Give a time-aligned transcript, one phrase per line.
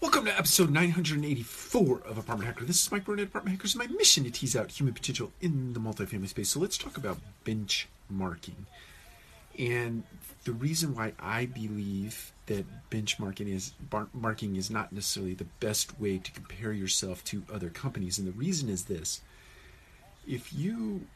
[0.00, 2.64] Welcome to episode 984 of Apartment Hacker.
[2.64, 3.74] This is Mike Burnett, Apartment Hackers.
[3.74, 6.50] and My mission to tease out human potential in the multifamily space.
[6.50, 8.66] So let's talk about benchmarking.
[9.58, 10.04] And
[10.44, 13.72] the reason why I believe that benchmarking is
[14.14, 18.20] marking is not necessarily the best way to compare yourself to other companies.
[18.20, 19.20] And the reason is this:
[20.28, 21.08] if you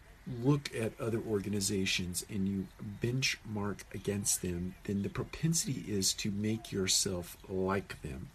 [0.42, 2.66] look at other organizations and you
[3.00, 8.30] benchmark against them, then the propensity is to make yourself like them.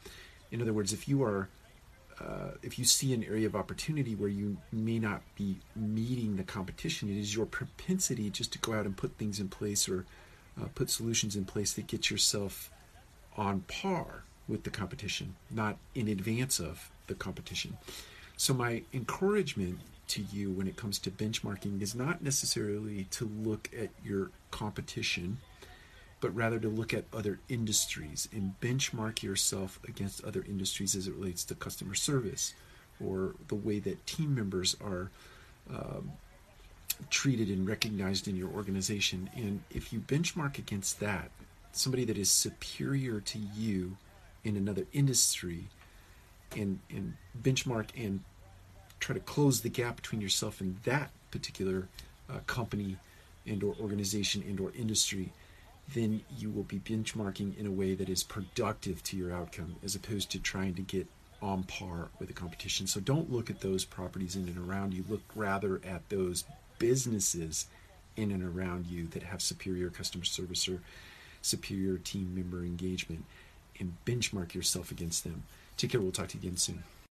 [0.52, 1.50] In other words, if you are
[2.20, 6.44] uh, if you see an area of opportunity where you may not be meeting the
[6.44, 10.06] competition, it is your propensity just to go out and put things in place or
[10.60, 12.72] uh, put solutions in place that get yourself
[13.36, 17.78] on par with the competition, not in advance of the competition.
[18.36, 23.70] So, my encouragement to you when it comes to benchmarking is not necessarily to look
[23.78, 25.38] at your competition
[26.20, 31.14] but rather to look at other industries and benchmark yourself against other industries as it
[31.14, 32.54] relates to customer service
[33.04, 35.12] or the way that team members are
[35.70, 36.12] um,
[37.10, 39.30] treated and recognized in your organization.
[39.36, 41.30] And if you benchmark against that,
[41.72, 43.98] somebody that is superior to you
[44.44, 45.66] in another industry,
[46.56, 48.22] and, and benchmark and
[49.00, 51.88] try to close the gap between yourself and that particular
[52.30, 52.98] uh, company
[53.46, 55.32] and or organization and or industry
[55.94, 59.96] then you will be benchmarking in a way that is productive to your outcome as
[59.96, 61.08] opposed to trying to get
[61.42, 62.88] on par with the competition.
[62.88, 65.06] So don't look at those properties in and around you.
[65.08, 66.44] Look rather at those
[66.80, 67.68] businesses
[68.16, 70.82] in and around you that have superior customer service or
[71.42, 73.24] superior team member engagement
[73.80, 75.44] and benchmark yourself against them.
[75.78, 76.02] Take care.
[76.02, 76.84] We'll talk to you again soon.